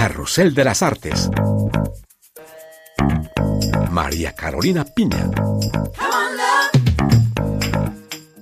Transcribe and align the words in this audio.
Carrusel 0.00 0.54
de 0.54 0.64
las 0.64 0.82
Artes. 0.82 1.28
María 3.90 4.32
Carolina 4.32 4.82
Piña. 4.82 5.30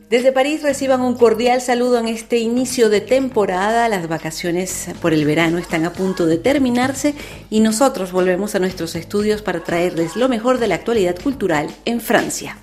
Desde 0.08 0.30
París 0.30 0.62
reciban 0.62 1.00
un 1.00 1.16
cordial 1.16 1.60
saludo 1.60 1.98
en 1.98 2.06
este 2.06 2.38
inicio 2.38 2.90
de 2.90 3.00
temporada. 3.00 3.88
Las 3.88 4.06
vacaciones 4.06 4.90
por 5.02 5.12
el 5.12 5.24
verano 5.24 5.58
están 5.58 5.84
a 5.84 5.92
punto 5.92 6.26
de 6.26 6.38
terminarse 6.38 7.16
y 7.50 7.58
nosotros 7.58 8.12
volvemos 8.12 8.54
a 8.54 8.60
nuestros 8.60 8.94
estudios 8.94 9.42
para 9.42 9.64
traerles 9.64 10.14
lo 10.14 10.28
mejor 10.28 10.60
de 10.60 10.68
la 10.68 10.76
actualidad 10.76 11.16
cultural 11.20 11.74
en 11.84 12.00
Francia. 12.00 12.56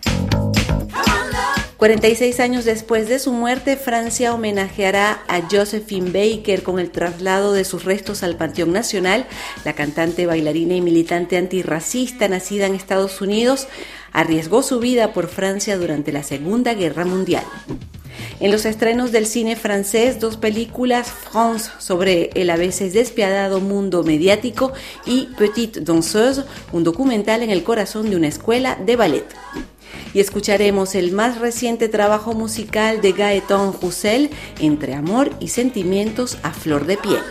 46 1.85 2.39
años 2.39 2.65
después 2.65 3.07
de 3.07 3.19
su 3.19 3.31
muerte, 3.31 3.77
Francia 3.77 4.33
homenajeará 4.33 5.21
a 5.27 5.41
Josephine 5.47 6.09
Baker 6.09 6.63
con 6.63 6.79
el 6.79 6.89
traslado 6.89 7.53
de 7.53 7.63
sus 7.63 7.85
restos 7.85 8.23
al 8.23 8.37
Panteón 8.37 8.71
Nacional. 8.71 9.27
La 9.65 9.73
cantante, 9.73 10.25
bailarina 10.25 10.73
y 10.73 10.81
militante 10.81 11.37
antirracista 11.37 12.27
nacida 12.27 12.65
en 12.65 12.73
Estados 12.73 13.21
Unidos 13.21 13.67
arriesgó 14.11 14.63
su 14.63 14.79
vida 14.79 15.13
por 15.13 15.27
Francia 15.27 15.77
durante 15.77 16.11
la 16.11 16.23
Segunda 16.23 16.73
Guerra 16.73 17.05
Mundial. 17.05 17.43
En 18.39 18.51
los 18.51 18.65
estrenos 18.65 19.11
del 19.11 19.27
cine 19.27 19.55
francés, 19.55 20.19
dos 20.19 20.37
películas, 20.37 21.11
France 21.11 21.69
sobre 21.77 22.31
el 22.33 22.49
a 22.49 22.57
veces 22.57 22.93
despiadado 22.93 23.61
mundo 23.61 24.01
mediático 24.01 24.73
y 25.05 25.27
Petite 25.37 25.81
Danseuse, 25.81 26.45
un 26.71 26.83
documental 26.83 27.43
en 27.43 27.51
el 27.51 27.63
corazón 27.63 28.09
de 28.09 28.15
una 28.15 28.27
escuela 28.27 28.75
de 28.83 28.95
ballet. 28.95 29.25
Y 30.15 30.21
escucharemos 30.21 30.95
el 30.95 31.11
más 31.11 31.39
reciente 31.39 31.89
trabajo 31.89 32.33
musical 32.33 33.01
de 33.01 33.11
Gaëtan 33.11 33.73
Roussel, 33.81 34.29
Entre 34.61 34.93
amor 34.93 35.29
y 35.41 35.49
sentimientos 35.49 36.37
a 36.41 36.51
flor 36.51 36.85
de 36.85 36.95
piel. 36.95 37.21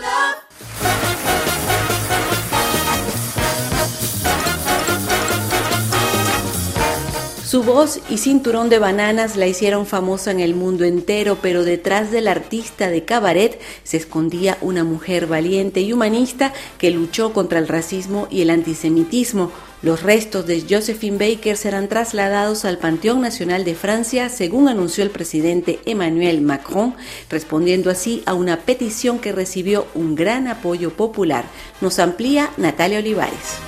Su 7.55 7.63
voz 7.63 8.01
y 8.11 8.19
cinturón 8.19 8.69
de 8.69 8.81
bananas 8.81 9.37
la 9.37 9.47
hicieron 9.47 9.87
famosa 9.87 10.33
en 10.33 10.41
el 10.41 10.57
mundo 10.57 10.85
entero, 10.85 11.39
pero 11.41 11.63
detrás 11.63 12.11
del 12.11 12.27
artista 12.27 12.91
de 12.91 13.05
cabaret 13.05 13.61
se 13.85 13.97
escondía 13.97 14.59
una 14.61 14.83
mujer 14.83 15.29
valiente 15.29 15.81
y 15.81 15.93
humanista 15.93 16.53
que 16.79 16.91
luchó 16.91 17.33
contra 17.33 17.61
el 17.61 17.69
racismo 17.69 18.27
y 18.29 18.43
el 18.43 18.51
antisemitismo. 18.51 19.53
Los 19.83 20.03
restos 20.03 20.49
de 20.49 20.65
Josephine 20.69 21.17
Baker 21.17 21.57
serán 21.57 21.87
trasladados 21.87 22.65
al 22.65 22.79
Panteón 22.79 23.21
Nacional 23.21 23.65
de 23.65 23.77
Francia, 23.77 24.31
según 24.31 24.67
anunció 24.67 25.05
el 25.05 25.11
presidente 25.11 25.79
Emmanuel 25.85 26.41
Macron, 26.41 26.97
respondiendo 27.31 27.89
así 27.89 28.25
a 28.27 28.35
una 28.35 28.63
petición 28.63 29.21
que 29.21 29.31
recibió 29.31 29.87
un 29.95 30.17
gran 30.17 30.49
apoyo 30.49 30.91
popular. 30.91 31.45
Nos 31.81 32.01
amplía 32.01 32.51
Natalia 32.57 32.99
Olivares. 32.99 33.61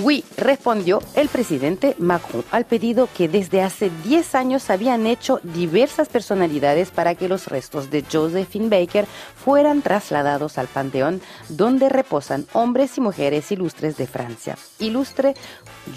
Oui, 0.00 0.24
respondió 0.38 1.02
el 1.16 1.28
presidente 1.28 1.94
Macron 1.98 2.44
al 2.50 2.64
pedido 2.64 3.10
que 3.14 3.28
desde 3.28 3.60
hace 3.60 3.90
10 4.04 4.34
años 4.34 4.70
habían 4.70 5.06
hecho 5.06 5.38
diversas 5.42 6.08
personalidades 6.08 6.90
para 6.90 7.14
que 7.14 7.28
los 7.28 7.46
restos 7.46 7.90
de 7.90 8.02
Josephine 8.10 8.70
Baker 8.70 9.06
fueran 9.36 9.82
trasladados 9.82 10.56
al 10.56 10.68
Panteón, 10.68 11.20
donde 11.50 11.90
reposan 11.90 12.46
hombres 12.54 12.96
y 12.96 13.02
mujeres 13.02 13.52
ilustres 13.52 13.98
de 13.98 14.06
Francia. 14.06 14.56
Ilustre 14.78 15.34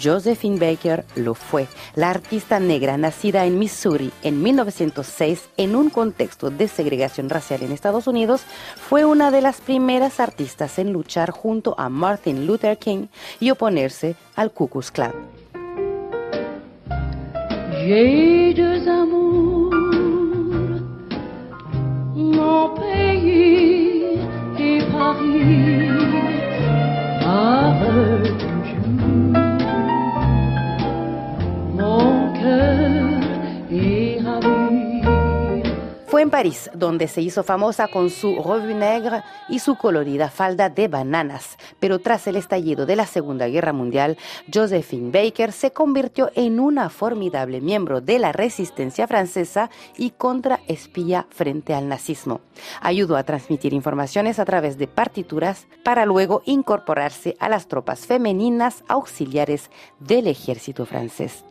Josephine 0.02 0.58
Baker 0.58 1.06
lo 1.14 1.34
fue, 1.34 1.66
la 1.94 2.10
artista 2.10 2.60
negra 2.60 2.98
nacida 2.98 3.46
en 3.46 3.58
Missouri 3.58 4.12
en 4.22 4.42
1906 4.42 5.48
en 5.56 5.74
un 5.74 5.88
contexto 5.88 6.50
de 6.50 6.68
segregación 6.68 7.30
racial 7.30 7.62
en 7.62 7.72
Estados 7.72 8.06
Unidos, 8.06 8.42
fue 8.76 9.06
una 9.06 9.30
de 9.30 9.40
las 9.40 9.62
primeras 9.62 10.20
artistas 10.20 10.78
en 10.78 10.92
luchar 10.92 11.30
junto 11.30 11.74
a 11.78 11.88
Martin 11.88 12.46
Luther 12.46 12.76
King 12.76 13.06
y 13.40 13.50
al 14.36 14.50
Ku 14.50 14.66
Klux 14.66 14.90
Klan. 14.90 15.12
Mon 22.14 22.68
pays 22.74 24.18
et. 24.58 26.05
En 36.26 36.30
París 36.30 36.68
donde 36.74 37.06
se 37.06 37.22
hizo 37.22 37.44
famosa 37.44 37.86
con 37.86 38.10
su 38.10 38.34
revue 38.42 38.74
negre 38.74 39.22
y 39.48 39.60
su 39.60 39.76
colorida 39.76 40.28
falda 40.28 40.68
de 40.68 40.88
bananas. 40.88 41.56
Pero 41.78 42.00
tras 42.00 42.26
el 42.26 42.34
estallido 42.34 42.84
de 42.84 42.96
la 42.96 43.06
Segunda 43.06 43.46
Guerra 43.46 43.72
Mundial, 43.72 44.18
Josephine 44.52 45.12
Baker 45.12 45.52
se 45.52 45.70
convirtió 45.70 46.32
en 46.34 46.58
una 46.58 46.90
formidable 46.90 47.60
miembro 47.60 48.00
de 48.00 48.18
la 48.18 48.32
resistencia 48.32 49.06
francesa 49.06 49.70
y 49.96 50.10
contraespía 50.10 51.28
frente 51.30 51.74
al 51.74 51.86
nazismo. 51.88 52.40
Ayudó 52.80 53.16
a 53.16 53.22
transmitir 53.22 53.72
informaciones 53.72 54.40
a 54.40 54.44
través 54.44 54.78
de 54.78 54.88
partituras 54.88 55.68
para 55.84 56.06
luego 56.06 56.42
incorporarse 56.44 57.36
a 57.38 57.48
las 57.48 57.68
tropas 57.68 58.00
femeninas 58.00 58.82
auxiliares 58.88 59.70
del 60.00 60.26
ejército 60.26 60.86
francés. 60.86 61.44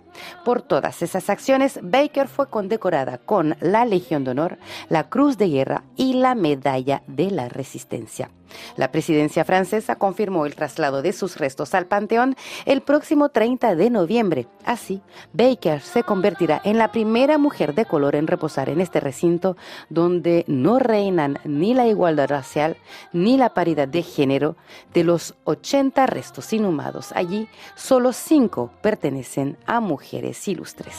Por 0.43 0.61
todas 0.61 1.01
esas 1.01 1.29
acciones, 1.29 1.79
Baker 1.81 2.27
fue 2.27 2.49
condecorada 2.49 3.17
con 3.17 3.55
la 3.59 3.85
Legión 3.85 4.23
de 4.23 4.31
Honor, 4.31 4.57
la 4.89 5.09
Cruz 5.09 5.37
de 5.37 5.49
Guerra 5.49 5.83
y 5.95 6.13
la 6.13 6.35
Medalla 6.35 7.03
de 7.07 7.31
la 7.31 7.49
Resistencia. 7.49 8.29
La 8.75 8.91
presidencia 8.91 9.45
francesa 9.45 9.95
confirmó 9.95 10.45
el 10.45 10.55
traslado 10.55 11.01
de 11.01 11.13
sus 11.13 11.37
restos 11.37 11.73
al 11.73 11.85
Panteón 11.85 12.35
el 12.65 12.81
próximo 12.81 13.29
30 13.29 13.75
de 13.75 13.89
noviembre. 13.89 14.47
Así, 14.65 15.01
Baker 15.33 15.81
se 15.81 16.03
convertirá 16.03 16.61
en 16.63 16.77
la 16.77 16.91
primera 16.91 17.37
mujer 17.37 17.75
de 17.75 17.85
color 17.85 18.15
en 18.15 18.27
reposar 18.27 18.69
en 18.69 18.81
este 18.81 18.99
recinto 18.99 19.57
donde 19.89 20.45
no 20.47 20.79
reinan 20.79 21.39
ni 21.43 21.73
la 21.73 21.87
igualdad 21.87 22.29
racial 22.29 22.77
ni 23.13 23.37
la 23.37 23.53
paridad 23.53 23.87
de 23.87 24.03
género. 24.03 24.55
De 24.93 25.03
los 25.03 25.35
80 25.43 26.05
restos 26.07 26.53
inhumados 26.53 27.11
allí, 27.13 27.47
solo 27.75 28.13
5 28.13 28.71
pertenecen 28.81 29.57
a 29.65 29.79
mujeres 29.79 30.47
ilustres. 30.47 30.95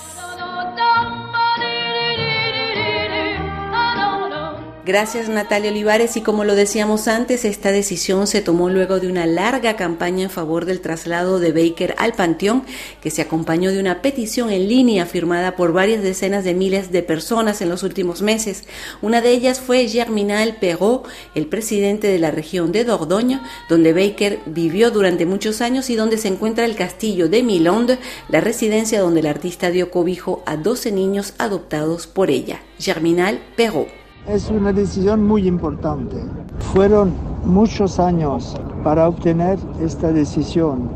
Gracias 4.87 5.29
Natalia 5.29 5.73
Olivares 5.73 6.17
y 6.17 6.21
como 6.21 6.45
lo 6.45 6.55
decíamos 6.55 7.09
antes, 7.09 7.45
esta 7.45 7.73
decisión 7.73 8.29
se 8.29 8.41
tomó 8.41 8.71
luego 8.71 9.01
de 9.01 9.09
una 9.09 9.27
larga 9.27 9.75
campaña 9.75 10.23
en 10.23 10.31
favor 10.31 10.65
del 10.65 10.81
traslado 10.81 11.41
de 11.41 11.51
Baker 11.51 11.97
al 11.99 12.13
Panteón, 12.13 12.63
que 13.01 13.11
se 13.11 13.21
acompañó 13.21 13.73
de 13.73 13.81
una 13.81 14.01
petición 14.01 14.49
en 14.51 14.69
línea 14.69 15.05
firmada 15.05 15.57
por 15.57 15.73
varias 15.73 16.05
decenas 16.05 16.45
de 16.45 16.55
miles 16.55 16.93
de 16.93 17.03
personas 17.03 17.63
en 17.63 17.69
los 17.69 17.83
últimos 17.83 18.23
meses. 18.23 18.63
Una 19.03 19.21
de 19.21 19.31
ellas 19.31 19.59
fue 19.59 19.89
Germinal 19.89 20.59
Perrault, 20.61 21.09
el 21.35 21.49
presidente 21.49 22.07
de 22.07 22.21
la 22.21 22.31
región 22.31 22.71
de 22.71 22.85
Dordogne, 22.85 23.41
donde 23.69 23.93
Baker 23.93 24.39
vivió 24.47 24.93
durante 24.93 25.27
muchos 25.27 25.63
años 25.63 25.91
y 25.91 25.97
donde 25.97 26.17
se 26.17 26.29
encuentra 26.29 26.65
el 26.65 26.77
castillo 26.77 27.29
de 27.29 27.43
Milonde, 27.43 27.99
la 28.29 28.41
residencia 28.41 29.01
donde 29.01 29.19
el 29.19 29.27
artista 29.27 29.73
dio 29.73 29.91
cobijo 29.91 30.45
a 30.47 30.57
12 30.57 30.93
niños 30.93 31.35
adoptados 31.39 32.07
por 32.07 32.31
ella. 32.31 32.61
Germinal 32.79 33.41
Perrault. 33.57 34.06
Es 34.29 34.51
una 34.51 34.73
decisión 34.73 35.25
muy 35.25 35.47
importante. 35.47 36.17
Fueron 36.59 37.13
muchos 37.45 38.01
años 38.01 38.57
para 38.83 39.09
obtener 39.09 39.57
esta 39.81 40.11
decisión. 40.11 40.91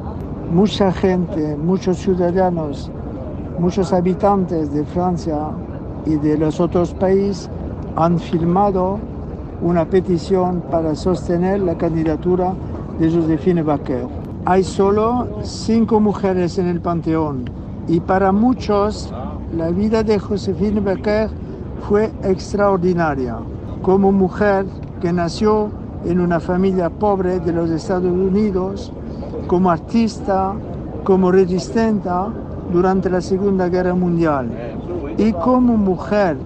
Mucha 0.53 0.91
gente, 0.91 1.57
muchos 1.57 1.99
ciudadanos, 1.99 2.91
muchos 3.57 3.93
habitantes 3.93 4.73
de 4.75 4.85
Francia 4.85 5.39
y 6.07 6.17
de 6.17 6.39
los 6.39 6.59
otros 6.59 6.93
países 6.93 7.49
han 7.95 8.19
firmado 8.19 8.99
una 9.63 9.85
petición 9.85 10.61
para 10.69 10.97
sostener 10.97 11.61
la 11.61 11.79
candidatura 11.79 12.53
de 12.99 13.13
Josephine 13.13 13.63
Baker. 13.63 14.09
Hay 14.45 14.65
solo 14.65 15.29
cinco 15.45 16.01
mujeres 16.01 16.59
en 16.59 16.67
el 16.67 16.81
panteón 16.81 17.45
y 17.87 18.01
para 18.01 18.33
muchos 18.33 19.15
la 19.57 19.71
vida 19.71 20.03
de 20.03 20.19
Josephine 20.19 20.81
Baker 20.81 21.31
fue 21.89 22.11
extraordinaria. 22.23 23.37
Como 23.83 24.13
mujer 24.13 24.67
que 25.01 25.13
nació 25.13 25.71
en 26.05 26.21
una 26.21 26.41
familia 26.41 26.91
pobre 26.91 27.41
de 27.41 27.53
los 27.53 27.71
Estados 27.71 28.11
Unidos, 28.11 28.93
como 29.47 29.71
artista, 29.71 30.55
como 31.05 31.33
resistente 31.33 32.09
durante 32.73 33.11
la 33.11 33.21
Segunda 33.21 33.69
Guerra 33.69 33.95
Mundial 33.95 34.49
y 35.19 35.33
como 35.33 35.77
mujer 35.77 36.37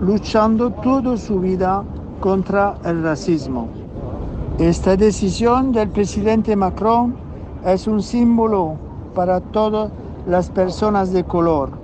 luchando 0.00 0.70
toda 0.70 1.16
su 1.16 1.38
vida 1.40 1.82
contra 2.18 2.76
el 2.84 3.02
racismo. 3.02 3.68
Esta 4.58 4.96
decisión 4.96 5.72
del 5.72 5.88
presidente 5.90 6.56
Macron 6.56 7.14
es 7.64 7.86
un 7.86 8.02
símbolo 8.02 8.74
para 9.14 9.40
todas 9.40 9.90
las 10.26 10.50
personas 10.50 11.12
de 11.12 11.24
color 11.24 11.79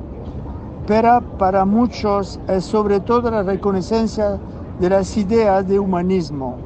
pero 0.87 1.21
para 1.38 1.65
muchos 1.65 2.38
es 2.49 2.65
sobre 2.65 3.00
todo 3.00 3.31
la 3.31 3.43
reconocimiento 3.43 4.38
de 4.79 4.91
las 4.91 5.17
ideas 5.17 5.67
de 5.67 5.79
humanismo. 5.79 6.56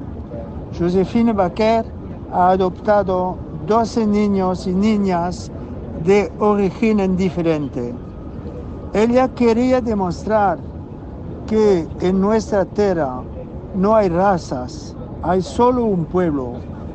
Josephine 0.79 1.33
Baker 1.33 1.85
ha 2.33 2.51
adoptado 2.51 3.37
12 3.67 4.07
niños 4.07 4.67
y 4.67 4.73
niñas 4.73 5.51
de 6.05 6.31
origen 6.39 7.17
diferente. 7.17 7.95
Ella 8.93 9.29
quería 9.29 9.81
demostrar 9.81 10.59
que 11.47 11.87
en 12.01 12.21
nuestra 12.21 12.65
tierra 12.65 13.23
no 13.75 13.95
hay 13.95 14.09
razas, 14.09 14.95
hay 15.23 15.43
solo 15.43 15.85
un 15.85 16.05
pueblo 16.05 16.55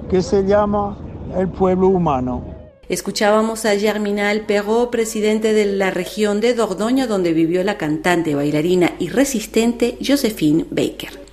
que 0.10 0.22
se 0.22 0.45
llama 0.45 0.95
el 1.36 1.48
pueblo 1.48 1.88
humano. 1.88 2.55
Escuchábamos 2.88 3.66
a 3.66 3.76
Germinal 3.80 4.42
Perrault, 4.42 4.92
presidente 4.92 5.54
de 5.54 5.66
la 5.66 5.90
región 5.90 6.40
de 6.40 6.54
Dordogne, 6.54 7.08
donde 7.08 7.34
vivió 7.34 7.64
la 7.64 7.80
cantante, 7.80 8.36
bailarina 8.36 8.94
y 9.00 9.10
resistente 9.10 9.98
Josephine 10.06 10.66
Baker. 10.70 11.25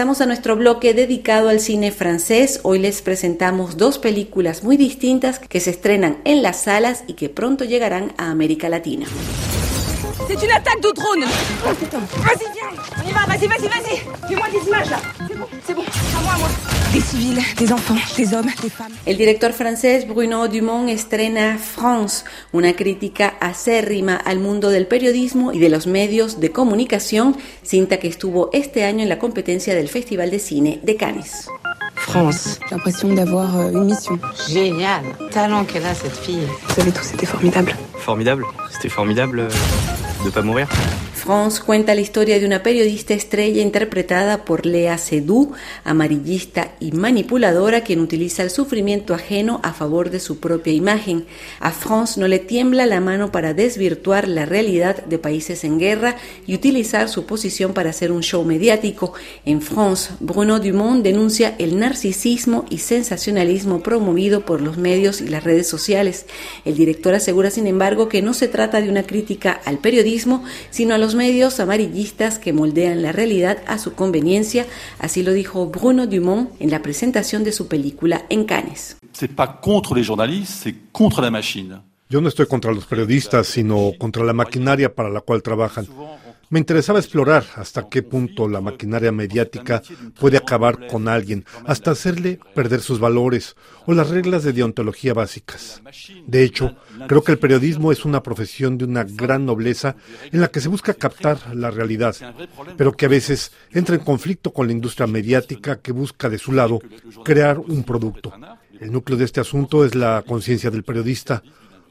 Pasamos 0.00 0.22
a 0.22 0.26
nuestro 0.26 0.56
bloque 0.56 0.94
dedicado 0.94 1.50
al 1.50 1.60
cine 1.60 1.92
francés. 1.92 2.60
Hoy 2.62 2.78
les 2.78 3.02
presentamos 3.02 3.76
dos 3.76 3.98
películas 3.98 4.64
muy 4.64 4.78
distintas 4.78 5.38
que 5.38 5.60
se 5.60 5.68
estrenan 5.68 6.22
en 6.24 6.42
las 6.42 6.62
salas 6.62 7.04
y 7.06 7.12
que 7.12 7.28
pronto 7.28 7.64
llegarán 7.66 8.14
a 8.16 8.30
América 8.30 8.70
Latina. 8.70 9.04
C'est 10.28 10.42
une 10.44 10.52
attaque 10.52 10.80
de 10.80 10.92
drone 10.94 11.24
Vas-y, 11.64 12.46
viens 12.54 12.82
On 12.98 13.08
y 13.08 13.12
va, 13.12 13.26
vas-y, 13.26 13.46
vas-y, 13.46 13.68
vas-y 13.68 13.96
Fais-moi 14.28 14.46
des 14.52 14.68
images 14.68 14.90
là 14.90 14.98
C'est 15.28 15.36
bon, 15.36 15.46
c'est 15.66 15.74
bon, 15.74 15.82
à 15.82 16.22
moi, 16.22 16.32
à 16.34 16.38
moi 16.38 16.48
Des 16.92 17.00
civils, 17.00 17.40
des 17.56 17.72
enfants, 17.72 17.96
des 18.16 18.34
hommes, 18.34 18.50
des 18.62 18.70
femmes. 18.70 18.92
El 19.06 19.16
director 19.16 19.52
francés 19.52 20.04
Bruno 20.06 20.48
Dumont 20.48 20.88
estrena 20.88 21.56
France, 21.58 22.24
una 22.52 22.72
crítica 22.72 23.34
acérrima 23.40 24.16
al 24.16 24.40
mundo 24.40 24.70
del 24.70 24.86
periodismo 24.86 25.52
y 25.52 25.58
de 25.58 25.68
los 25.68 25.86
medios 25.86 26.40
de 26.40 26.50
comunicación, 26.50 27.36
cinta 27.62 27.98
que 27.98 28.08
estuvo 28.08 28.50
este 28.52 28.84
año 28.84 29.02
en 29.02 29.08
la 29.08 29.18
competencia 29.18 29.74
del 29.74 29.88
Festival 29.88 30.30
de 30.30 30.38
Cine 30.38 30.80
de 30.82 30.96
Cannes. 30.96 31.24
France. 31.96 32.58
J'ai 32.68 32.74
l'impression 32.74 33.12
d'avoir 33.12 33.56
euh, 33.56 33.70
une 33.70 33.84
mission. 33.84 34.18
Génial. 34.48 35.02
Talent 35.30 35.64
qu'elle 35.64 35.84
a, 35.86 35.94
cette 35.94 36.16
fille. 36.16 36.40
Vous 36.66 36.74
savez 36.74 36.90
tous, 36.90 37.04
c'était 37.04 37.26
formidable. 37.26 37.76
Formidable 37.98 38.44
C'était 38.70 38.88
formidable 38.88 39.40
euh, 39.40 39.50
de 40.24 40.30
pas 40.30 40.42
mourir 40.42 40.68
France 41.30 41.62
cuenta 41.64 41.94
la 41.94 42.00
historia 42.00 42.40
de 42.40 42.44
una 42.44 42.64
periodista 42.64 43.14
estrella 43.14 43.62
interpretada 43.62 44.44
por 44.44 44.66
Lea 44.66 44.98
Seydoux, 44.98 45.54
amarillista 45.84 46.72
y 46.80 46.90
manipuladora 46.90 47.82
quien 47.82 48.00
utiliza 48.00 48.42
el 48.42 48.50
sufrimiento 48.50 49.14
ajeno 49.14 49.60
a 49.62 49.72
favor 49.72 50.10
de 50.10 50.18
su 50.18 50.40
propia 50.40 50.72
imagen. 50.72 51.26
A 51.60 51.70
France 51.70 52.18
no 52.18 52.26
le 52.26 52.40
tiembla 52.40 52.84
la 52.84 52.98
mano 52.98 53.30
para 53.30 53.54
desvirtuar 53.54 54.26
la 54.26 54.44
realidad 54.44 55.04
de 55.04 55.18
países 55.18 55.62
en 55.62 55.78
guerra 55.78 56.16
y 56.48 56.56
utilizar 56.56 57.08
su 57.08 57.26
posición 57.26 57.74
para 57.74 57.90
hacer 57.90 58.10
un 58.10 58.24
show 58.24 58.44
mediático. 58.44 59.12
En 59.44 59.62
France, 59.62 60.10
Bruno 60.18 60.58
Dumont 60.58 61.04
denuncia 61.04 61.54
el 61.60 61.78
narcisismo 61.78 62.64
y 62.70 62.78
sensacionalismo 62.78 63.84
promovido 63.84 64.44
por 64.44 64.60
los 64.60 64.78
medios 64.78 65.20
y 65.20 65.28
las 65.28 65.44
redes 65.44 65.68
sociales. 65.68 66.26
El 66.64 66.74
director 66.74 67.14
asegura, 67.14 67.52
sin 67.52 67.68
embargo, 67.68 68.08
que 68.08 68.20
no 68.20 68.34
se 68.34 68.48
trata 68.48 68.80
de 68.80 68.90
una 68.90 69.04
crítica 69.04 69.60
al 69.64 69.78
periodismo, 69.78 70.42
sino 70.70 70.96
a 70.96 70.98
los 70.98 71.19
medios 71.20 71.60
amarillistas 71.60 72.38
que 72.38 72.54
moldean 72.54 73.02
la 73.02 73.12
realidad 73.12 73.58
a 73.66 73.76
su 73.76 73.92
conveniencia, 73.92 74.64
así 74.98 75.22
lo 75.22 75.32
dijo 75.34 75.66
Bruno 75.66 76.06
Dumont 76.06 76.48
en 76.60 76.70
la 76.70 76.80
presentación 76.80 77.44
de 77.44 77.52
su 77.52 77.68
película 77.68 78.24
en 78.30 78.44
Cannes. 78.44 78.96
C'est 79.12 79.34
pas 79.34 79.60
contre 79.60 79.94
les 79.94 80.06
journalistes, 80.06 80.62
c'est 80.62 80.76
contre 80.92 81.20
la 81.20 81.30
machine. 81.30 81.82
Yo 82.08 82.22
no 82.22 82.28
estoy 82.28 82.46
contra 82.46 82.72
los 82.72 82.86
periodistas, 82.86 83.46
sino 83.46 83.92
contra 83.98 84.24
la 84.24 84.32
maquinaria 84.32 84.94
para 84.94 85.10
la 85.10 85.20
cual 85.20 85.42
trabajan. 85.42 85.86
Me 86.50 86.58
interesaba 86.58 86.98
explorar 86.98 87.44
hasta 87.54 87.88
qué 87.88 88.02
punto 88.02 88.48
la 88.48 88.60
maquinaria 88.60 89.12
mediática 89.12 89.82
puede 90.18 90.36
acabar 90.36 90.88
con 90.88 91.06
alguien, 91.06 91.44
hasta 91.64 91.92
hacerle 91.92 92.40
perder 92.56 92.80
sus 92.80 92.98
valores 92.98 93.54
o 93.86 93.94
las 93.94 94.10
reglas 94.10 94.42
de 94.42 94.52
deontología 94.52 95.14
básicas. 95.14 95.80
De 96.26 96.42
hecho, 96.42 96.74
creo 97.06 97.22
que 97.22 97.30
el 97.30 97.38
periodismo 97.38 97.92
es 97.92 98.04
una 98.04 98.24
profesión 98.24 98.78
de 98.78 98.84
una 98.84 99.04
gran 99.04 99.46
nobleza 99.46 99.94
en 100.32 100.40
la 100.40 100.48
que 100.48 100.60
se 100.60 100.68
busca 100.68 100.94
captar 100.94 101.54
la 101.54 101.70
realidad, 101.70 102.16
pero 102.76 102.94
que 102.94 103.06
a 103.06 103.10
veces 103.10 103.52
entra 103.70 103.94
en 103.94 104.02
conflicto 104.02 104.52
con 104.52 104.66
la 104.66 104.72
industria 104.72 105.06
mediática 105.06 105.78
que 105.80 105.92
busca 105.92 106.28
de 106.28 106.38
su 106.38 106.50
lado 106.50 106.80
crear 107.24 107.60
un 107.60 107.84
producto. 107.84 108.32
El 108.80 108.90
núcleo 108.90 109.16
de 109.16 109.24
este 109.24 109.38
asunto 109.38 109.84
es 109.84 109.94
la 109.94 110.24
conciencia 110.26 110.70
del 110.72 110.82
periodista, 110.82 111.44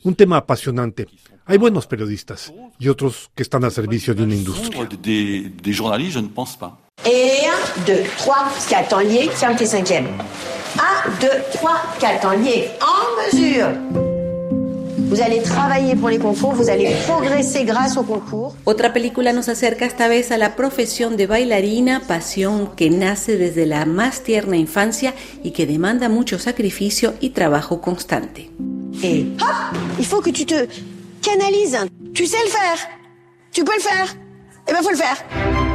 un 0.03 0.15
tema 0.15 0.37
apasionante. 0.37 1.07
Hay 1.45 1.57
buenos 1.57 1.87
periodistas 1.87 2.53
y 2.77 2.89
otros 2.89 3.31
que 3.35 3.43
están 3.43 3.63
a 3.63 3.71
servicio 3.71 4.13
de 4.13 4.23
una 4.23 4.35
industria. 4.35 4.87
Des, 5.01 5.51
des 5.61 5.75
journalistes, 5.75 6.13
je 6.13 6.21
ne 6.21 6.29
pense 6.29 6.57
pas. 6.57 6.77
Et 7.05 7.41
1, 7.85 7.85
2, 7.87 8.03
3, 8.17 8.67
4 8.69 8.97
en 8.97 8.99
lié, 8.99 9.29
ferme 9.29 9.55
tes 9.55 9.65
cinquièmes. 9.65 10.07
1, 10.75 11.19
2, 11.21 11.27
3, 11.53 11.71
4 11.99 12.27
en 12.27 12.43
lié, 12.43 12.69
en 12.81 13.37
mesure. 13.37 13.69
Vous 15.09 15.21
allez 15.21 15.41
travailler 15.41 15.95
pour 15.95 16.09
les 16.09 16.19
concours, 16.19 16.53
vous 16.53 16.69
allez 16.69 16.95
progresser 17.07 17.63
grâce 17.63 17.97
aux 17.97 18.03
concours. 18.03 18.55
Otra 18.65 18.93
película 18.93 19.33
nos 19.33 19.49
acerca 19.49 19.87
esta 19.87 20.07
vez 20.07 20.31
a 20.31 20.37
la 20.37 20.55
profesión 20.55 21.17
de 21.17 21.25
bailarina, 21.25 22.03
pasión 22.07 22.75
que 22.75 22.91
nace 22.91 23.37
desde 23.37 23.65
la 23.65 23.85
más 23.85 24.21
tierna 24.21 24.55
infancia 24.55 25.15
y 25.43 25.49
que 25.49 25.65
demanda 25.65 26.09
mucho 26.09 26.37
sacrificio 26.37 27.15
y 27.21 27.31
trabajo 27.31 27.81
constante. 27.81 28.51
Et 29.01 29.25
hop, 29.39 29.77
il 29.97 30.05
faut 30.05 30.21
que 30.21 30.29
tu 30.29 30.45
te 30.45 30.67
canalises. 31.21 31.77
Tu 32.13 32.25
sais 32.25 32.43
le 32.43 32.49
faire. 32.49 32.77
Tu 33.51 33.63
peux 33.63 33.75
le 33.75 33.81
faire. 33.81 34.15
Eh 34.67 34.73
ben, 34.73 34.81
faut 34.81 34.89
le 34.89 34.97
faire. 34.97 35.68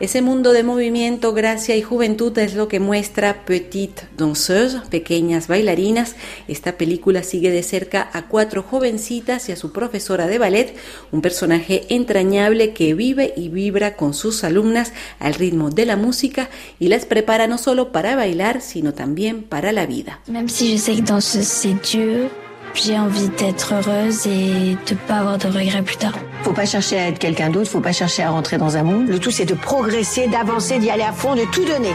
Ese 0.00 0.20
mundo 0.20 0.52
de 0.52 0.62
movimiento, 0.64 1.32
gracia 1.32 1.76
y 1.76 1.82
juventud 1.82 2.36
es 2.38 2.54
lo 2.54 2.66
que 2.66 2.80
muestra 2.80 3.44
Petite 3.44 4.02
Danseuse, 4.16 4.80
pequeñas 4.90 5.46
bailarinas. 5.46 6.16
Esta 6.48 6.72
película 6.72 7.22
sigue 7.22 7.52
de 7.52 7.62
cerca 7.62 8.10
a 8.12 8.22
cuatro 8.22 8.64
jovencitas 8.64 9.48
y 9.48 9.52
a 9.52 9.56
su 9.56 9.70
profesora 9.70 10.26
de 10.26 10.38
ballet, 10.38 10.74
un 11.12 11.22
personaje 11.22 11.86
entrañable 11.88 12.72
que 12.72 12.94
vive 12.94 13.32
y 13.36 13.48
vibra 13.48 13.94
con 13.94 14.12
sus 14.12 14.42
alumnas 14.42 14.92
al 15.20 15.34
ritmo 15.34 15.70
de 15.70 15.86
la 15.86 15.96
música 15.96 16.50
y 16.80 16.88
las 16.88 17.04
prepara 17.04 17.46
no 17.46 17.58
solo 17.58 17.92
para 17.92 18.16
bailar, 18.16 18.60
sino 18.60 18.92
también 18.92 19.44
para 19.44 19.70
la 19.70 19.86
vida. 19.86 20.18
Même 20.26 20.48
si 20.48 20.72
je 20.72 20.78
sais 20.78 20.96
que 20.96 21.02
danseuse 21.02 21.46
c'est 21.46 21.74
dur, 21.96 22.28
j'ai 22.74 22.98
envie 22.98 23.28
d'être 23.28 23.74
heureuse 23.74 24.26
et 24.26 24.76
de 24.88 24.94
pas 25.06 25.16
avoir 25.16 25.38
de 25.38 25.46
regrets 25.46 25.82
plus 25.82 25.96
tard. 25.96 26.14
Faut 26.42 26.52
pas 26.52 26.66
chercher 26.66 26.98
à 26.98 27.08
être 27.08 27.18
quelqu'un 27.18 27.50
d'autre, 27.50 27.70
faut 27.70 27.80
pas 27.80 27.92
chercher 27.92 28.22
à 28.22 28.30
rentrer 28.30 28.58
dans 28.58 28.76
un 28.76 28.82
moule. 28.82 29.06
Le 29.06 29.18
tout 29.18 29.30
c'est 29.30 29.44
de 29.44 29.54
progresser, 29.54 30.26
d'avancer, 30.28 30.78
d'y 30.78 30.90
aller 30.90 31.02
à 31.02 31.12
fond, 31.12 31.34
de 31.34 31.44
tout 31.52 31.64
donner. 31.64 31.94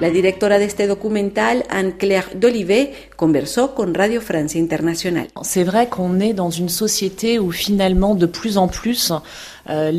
La 0.00 0.10
directora 0.10 0.58
de 0.58 0.64
este 0.64 0.86
documental, 0.86 1.64
Anne-Claire 1.68 2.34
Dolivet, 2.34 3.10
conversó 3.16 3.74
con 3.74 3.94
Radio 3.94 4.20
Francia 4.20 4.60
Internacional. 4.60 5.28
C'est 5.42 5.64
vrai 5.64 5.88
qu'on 5.88 6.20
est 6.20 6.34
dans 6.34 6.50
une 6.50 6.68
société 6.68 7.38
où 7.38 7.52
finalement 7.52 8.16
de 8.16 8.26
plus 8.26 8.58
en 8.58 8.66
plus 8.68 9.12
euh, 9.70 9.92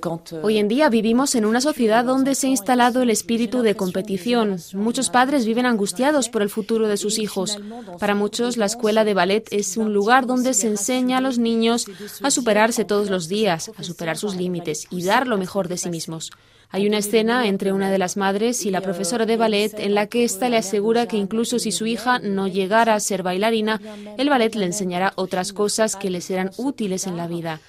quand... 0.00 0.32
Hoy 0.42 0.58
en 0.58 0.66
día 0.66 0.88
vivimos 0.88 1.34
en 1.34 1.44
una 1.44 1.60
sociedad 1.60 2.04
donde 2.04 2.34
se 2.34 2.46
ha 2.46 2.50
instalado 2.50 3.02
el 3.02 3.10
espíritu 3.10 3.62
de 3.62 3.76
competición. 3.76 4.56
Muchos 4.72 5.10
padres 5.10 5.44
viven 5.44 5.66
angustiados 5.66 6.28
por 6.30 6.42
el 6.42 6.48
futuro 6.48 6.88
de 6.88 6.96
sus 6.96 7.18
hijos. 7.18 7.58
Para 7.98 8.14
muchos, 8.14 8.56
la 8.56 8.66
escuela 8.66 9.04
de 9.04 9.14
ballet 9.14 9.46
es 9.50 9.76
un 9.76 9.92
lugar 9.92 10.26
donde 10.26 10.54
se 10.54 10.68
enseña 10.68 11.18
a 11.18 11.20
los 11.20 11.38
niños 11.38 11.86
a 12.22 12.30
superarse 12.30 12.84
todos 12.84 13.10
los 13.10 13.28
días, 13.28 13.70
a 13.76 13.82
superar 13.82 14.16
sus 14.16 14.34
límites 14.36 14.86
y 14.90 15.04
dar 15.04 15.26
lo 15.26 15.36
mejor 15.36 15.68
de 15.68 15.76
sí 15.76 15.90
mismos. 15.90 16.30
Hay 16.72 16.86
una 16.86 16.98
escena 16.98 17.48
entre 17.48 17.72
una 17.72 17.90
de 17.90 17.98
las 17.98 18.16
madres 18.16 18.64
y 18.64 18.70
la 18.70 18.80
profesora 18.80 19.26
de 19.26 19.36
ballet 19.36 19.74
en 19.78 19.94
la 19.94 20.06
que 20.06 20.22
ésta 20.22 20.48
le 20.48 20.56
asegura 20.56 21.06
que 21.06 21.16
incluso 21.16 21.58
si 21.58 21.72
su 21.72 21.86
hija 21.86 22.20
no 22.20 22.46
llegara 22.46 22.94
a 22.94 23.00
ser 23.00 23.24
bailarina, 23.24 23.80
el 24.18 24.28
ballet 24.28 24.54
le 24.54 24.66
enseñará 24.66 25.12
otras 25.16 25.52
cosas 25.52 25.96
que 25.96 26.10
le 26.10 26.20
serán 26.20 26.52
útiles 26.56 27.08
en 27.08 27.16
la 27.16 27.26
vida. 27.26 27.60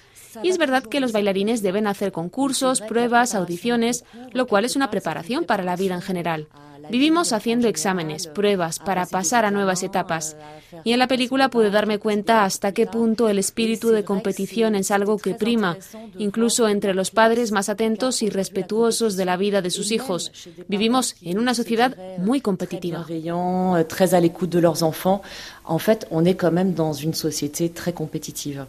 Y 0.42 0.48
es 0.48 0.56
verdad 0.56 0.84
que 0.84 1.00
los 1.00 1.12
bailarines 1.12 1.62
deben 1.62 1.88
hacer 1.88 2.12
concursos, 2.12 2.80
pruebas, 2.80 3.34
audiciones, 3.34 4.04
lo 4.32 4.46
cual 4.46 4.64
es 4.64 4.76
una 4.76 4.90
preparación 4.90 5.44
para 5.44 5.64
la 5.64 5.76
vida 5.76 5.94
en 5.94 6.02
general. 6.02 6.46
Vivimos 6.90 7.32
haciendo 7.32 7.68
exámenes, 7.68 8.26
pruebas, 8.26 8.78
para 8.78 9.06
pasar 9.06 9.44
a 9.44 9.50
nuevas 9.50 9.82
etapas. 9.82 10.36
Y 10.84 10.92
en 10.92 10.98
la 10.98 11.08
película 11.08 11.48
pude 11.48 11.70
darme 11.70 11.98
cuenta 11.98 12.44
hasta 12.44 12.72
qué 12.72 12.86
punto 12.86 13.28
el 13.28 13.38
espíritu 13.38 13.90
de 13.90 14.04
competición 14.04 14.74
es 14.74 14.90
algo 14.90 15.18
que 15.18 15.34
prima, 15.34 15.76
incluso 16.18 16.68
entre 16.68 16.94
los 16.94 17.10
padres 17.10 17.52
más 17.52 17.68
atentos 17.68 18.22
y 18.22 18.30
respetuosos 18.30 19.16
de 19.16 19.24
la 19.24 19.36
vida 19.36 19.62
de 19.62 19.70
sus 19.70 19.90
hijos. 19.92 20.32
Vivimos 20.68 21.16
en 21.22 21.38
una 21.38 21.54
sociedad 21.54 21.96
muy 22.18 22.40
competitiva. 22.40 23.06
Très 23.88 24.14
à 24.14 24.20
l'écoute 24.20 24.50
de 24.50 24.60
leurs 24.60 24.82
enfants. 24.82 25.22
En 25.64 25.78
fait, 25.78 26.06
on 26.10 26.24
est 26.24 26.34
quand 26.34 26.52
même 26.52 26.74
dans 26.74 26.92
une 26.92 27.14
société 27.14 27.70
très 27.70 27.92
compétitive. 27.92 28.66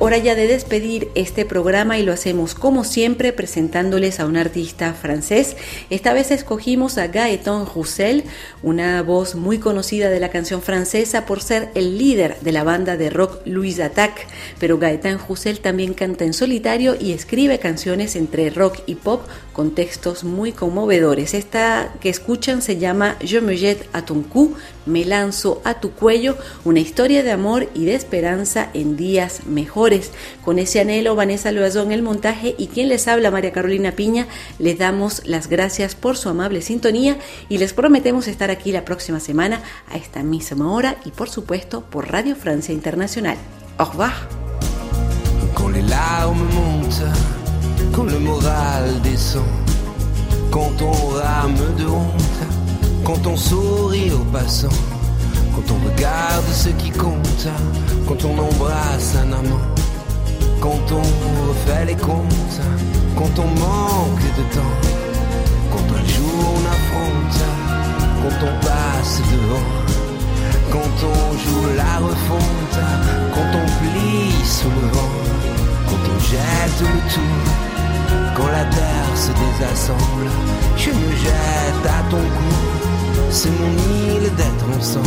Hora 0.00 0.18
ya 0.18 0.34
de 0.34 0.48
despedir 0.48 1.08
este 1.14 1.44
programa 1.44 1.98
y 1.98 2.02
lo 2.02 2.12
hacemos 2.12 2.56
como 2.56 2.82
siempre 2.82 3.32
presentándoles 3.32 4.18
a 4.18 4.26
un 4.26 4.36
artista 4.36 4.92
francés. 4.92 5.56
Esta 5.88 6.12
vez 6.12 6.32
escogimos 6.32 6.98
a 6.98 7.06
Gaëtan 7.06 7.64
Roussel, 7.64 8.24
una 8.64 9.00
voz 9.02 9.36
muy 9.36 9.58
conocida 9.58 10.10
de 10.10 10.18
la 10.18 10.30
canción 10.30 10.62
francesa 10.62 11.26
por 11.26 11.40
ser 11.40 11.70
el 11.76 11.96
líder 11.96 12.40
de 12.40 12.50
la 12.50 12.64
banda 12.64 12.96
de 12.96 13.08
rock 13.08 13.40
Louise 13.46 13.84
Attaque. 13.84 14.26
Pero 14.58 14.78
Gaëtan 14.78 15.20
Roussel 15.26 15.60
también 15.60 15.94
canta 15.94 16.24
en 16.24 16.32
solitario 16.32 16.96
y 17.00 17.12
escribe 17.12 17.60
canciones 17.60 18.16
entre 18.16 18.50
rock 18.50 18.80
y 18.86 18.96
pop 18.96 19.22
con 19.52 19.76
textos 19.76 20.24
muy 20.24 20.50
conmovedores. 20.50 21.34
Esta 21.34 21.94
que 22.00 22.10
escuchan 22.10 22.62
se 22.62 22.78
llama 22.78 23.16
Je 23.20 23.40
me 23.40 23.56
jette 23.56 23.88
à 23.92 24.02
ton 24.02 24.22
cou, 24.22 24.54
me 24.86 25.04
lanzo 25.04 25.60
a 25.64 25.80
tu 25.80 25.92
cuello, 25.92 26.36
una 26.64 26.80
historia 26.80 27.22
de 27.22 27.32
amor 27.32 27.68
y 27.74 27.84
de 27.84 27.94
esperanza 27.94 28.68
en 28.74 28.96
días 28.96 29.46
mejores. 29.46 30.12
Con 30.44 30.58
ese 30.58 30.80
anhelo, 30.80 31.14
Vanessa 31.14 31.52
Loazó 31.52 31.82
en 31.82 31.92
el 31.92 32.02
montaje 32.02 32.54
y 32.58 32.68
quien 32.68 32.88
les 32.88 33.08
habla, 33.08 33.30
María 33.30 33.52
Carolina 33.52 33.92
Piña, 33.92 34.26
les 34.58 34.78
damos 34.78 35.26
las 35.26 35.48
gracias 35.48 35.94
por 35.94 36.16
su 36.16 36.28
amable 36.28 36.62
sintonía 36.62 37.18
y 37.48 37.58
les 37.58 37.72
prometemos 37.72 38.28
estar 38.28 38.50
aquí 38.50 38.72
la 38.72 38.84
próxima 38.84 39.20
semana 39.20 39.62
a 39.90 39.96
esta 39.96 40.22
misma 40.22 40.72
hora 40.72 40.96
y 41.04 41.10
por 41.10 41.28
supuesto 41.28 41.82
por 41.82 42.10
Radio 42.10 42.36
Francia 42.36 42.74
Internacional. 42.74 43.36
Au 43.78 43.86
revoir. 43.86 44.12
Moral 48.24 49.00
rame 51.22 51.66
de 51.76 51.86
honte, 51.86 52.53
quand 53.04 53.26
on 53.26 53.36
sourit 53.36 54.10
aux 54.12 54.24
passants, 54.32 54.80
quand 55.54 55.74
on 55.74 55.88
regarde 55.90 56.46
ce 56.52 56.70
qui 56.70 56.90
compte, 56.90 57.48
quand 58.08 58.24
on 58.24 58.38
embrasse 58.38 59.14
un 59.16 59.32
amant, 59.32 59.66
quand 60.60 60.84
on 60.90 61.48
refait 61.48 61.84
les 61.84 61.96
comptes, 61.96 62.60
quand 63.16 63.38
on 63.38 63.48
manque 63.60 64.28
de 64.38 64.54
temps, 64.54 64.76
quand 65.70 65.86
un 65.94 66.04
jour 66.14 66.54
on 66.56 66.62
affronte, 66.76 67.44
quand 68.22 68.46
on 68.46 68.66
passe 68.66 69.20
devant, 69.32 69.68
quand 70.72 71.06
on 71.06 71.38
joue 71.44 71.76
la 71.76 72.06
refonte, 72.06 72.78
quand 73.34 73.58
on 73.60 73.66
plie 73.80 74.44
sous 74.46 74.70
le 74.70 74.88
vent, 74.92 75.14
quand 75.88 76.04
on 76.14 76.18
jette 76.20 76.80
le 76.80 77.12
tout, 77.12 78.34
quand 78.34 78.48
la 78.48 78.64
terre 78.64 79.16
se 79.16 79.30
désassemble, 79.30 80.30
je 80.76 80.90
me 80.90 81.16
jette 81.16 81.86
à 81.86 82.10
ton 82.10 82.16
cou 82.16 82.93
c'est 83.30 83.50
mon 83.50 83.72
île 84.16 84.34
d'être 84.36 84.78
ensemble. 84.78 85.06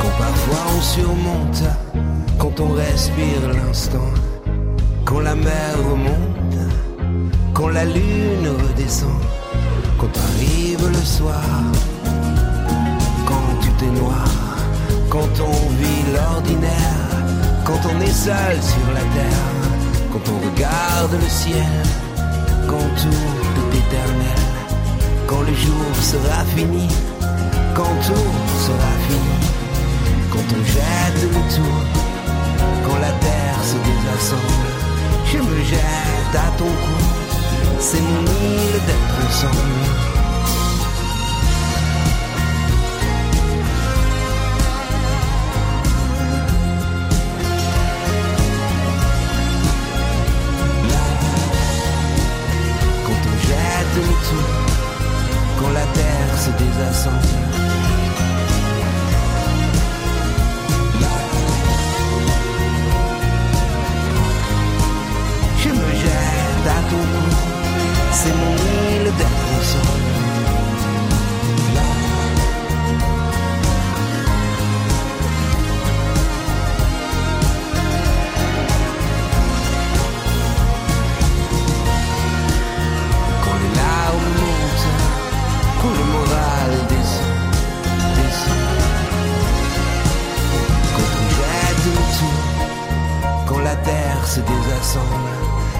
Quand 0.00 0.18
parfois 0.18 0.58
on 0.76 0.80
surmonte, 0.80 1.62
quand 2.38 2.60
on 2.60 2.72
respire 2.72 3.42
l'instant, 3.54 3.98
quand 5.04 5.20
la 5.20 5.34
mer 5.34 5.76
remonte 5.90 6.29
quand 7.60 7.68
la 7.68 7.84
lune 7.84 8.48
redescend, 8.62 9.20
quand 9.98 10.10
arrive 10.28 10.88
le 10.88 11.04
soir, 11.04 11.44
quand 13.26 13.48
tu 13.60 13.70
t'es 13.72 13.92
noir, 14.00 14.28
quand 15.10 15.34
on 15.40 15.68
vit 15.80 16.04
l'ordinaire, 16.14 17.10
quand 17.66 17.80
on 17.84 18.00
est 18.00 18.16
seul 18.28 18.56
sur 18.62 18.86
la 18.94 19.04
terre, 19.16 19.52
quand 20.10 20.24
on 20.32 20.38
regarde 20.48 21.12
le 21.12 21.28
ciel, 21.28 21.82
quand 22.66 22.88
tout 23.02 23.28
est 23.60 23.76
éternel, 23.76 24.42
quand 25.26 25.42
le 25.42 25.54
jour 25.54 25.92
sera 26.00 26.42
fini, 26.56 26.88
quand 27.74 27.94
tout 28.06 28.36
sera 28.66 28.92
fini, 29.06 29.38
quand 30.32 30.48
on 30.56 30.64
jette 30.64 31.22
le 31.24 31.42
tout, 31.54 31.80
quand 32.86 32.98
la 33.06 33.12
terre 33.26 33.60
se 33.70 33.76
désassemble, 33.88 34.70
je 35.30 35.38
me 35.38 35.64
jette 35.64 36.34
à 36.34 36.56
ton 36.56 36.64
cou 36.64 37.29
c'est 37.80 38.00
mon 38.00 38.20
île 38.20 38.80
d'être 38.86 39.26
ensemble. 39.26 39.56
Là, 50.90 51.06
quand 53.06 53.20
on 53.30 53.36
jette 53.48 53.96
tout, 54.28 54.46
quand 55.58 55.70
la 55.70 55.86
terre 55.94 56.38
se 56.38 56.50
désassemble. 56.62 57.49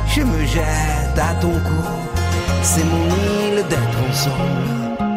Je 0.06 0.22
me 0.22 0.46
jette 0.46 1.18
à 1.18 1.34
ton 1.40 1.50
cou 1.50 2.10
c'est 2.62 2.84
mon 2.84 3.06
île 3.06 3.64
d'être 3.68 3.98
ensemble. 4.08 5.09